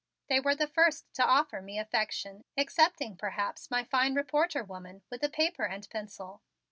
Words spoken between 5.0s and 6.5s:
with the paper and pencil.